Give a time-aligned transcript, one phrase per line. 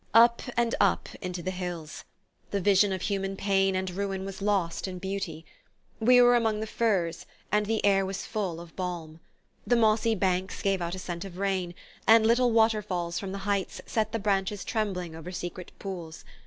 [0.15, 2.05] Up and up into the hills.
[2.49, 5.45] The vision of human pain and ruin was lost in beauty.
[5.99, 9.19] We were among the firs, and the air was full of balm.
[9.67, 11.75] The mossy banks gave out a scent of rain,
[12.07, 16.25] and little water falls from the heights set the branches trembling over secret pools.